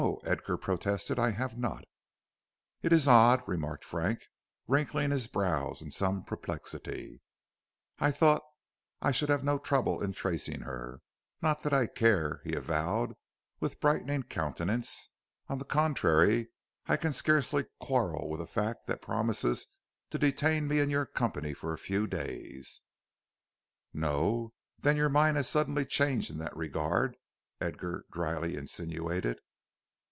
"No," 0.01 0.15
Edgar 0.23 0.57
protested, 0.57 1.19
"I 1.19 1.29
have 1.29 1.59
not." 1.59 1.85
"It 2.81 2.91
is 2.91 3.07
odd," 3.07 3.47
remarked 3.47 3.85
Frank, 3.85 4.23
wrinkling 4.67 5.11
his 5.11 5.27
brows 5.27 5.79
in 5.79 5.91
some 5.91 6.23
perplexity. 6.23 7.21
"I 7.99 8.09
thought 8.09 8.41
I 8.99 9.11
should 9.11 9.29
have 9.29 9.43
no 9.43 9.59
trouble 9.59 10.01
in 10.01 10.13
tracing 10.13 10.61
her. 10.61 11.01
Not 11.39 11.61
that 11.61 11.71
I 11.71 11.85
care," 11.85 12.41
he 12.43 12.55
avowed 12.55 13.13
with 13.59 13.79
brightening 13.79 14.23
countenance. 14.23 15.09
"On 15.47 15.59
the 15.59 15.65
contrary, 15.65 16.49
I 16.87 16.97
can 16.97 17.13
scarcely 17.13 17.67
quarrel 17.79 18.27
with 18.27 18.41
a 18.41 18.47
fact 18.47 18.87
that 18.87 19.03
promises 19.03 19.67
to 20.09 20.17
detain 20.17 20.67
me 20.67 20.79
in 20.79 20.89
your 20.89 21.05
company 21.05 21.53
for 21.53 21.73
a 21.73 21.77
few 21.77 22.07
days." 22.07 22.81
"No? 23.93 24.53
Then 24.79 24.97
your 24.97 25.09
mind 25.09 25.37
has 25.37 25.47
suddenly 25.47 25.85
changed 25.85 26.31
in 26.31 26.39
that 26.39 26.57
regard," 26.57 27.17
Edgar 27.61 28.05
dryly 28.11 28.57
insinuated. 28.57 29.39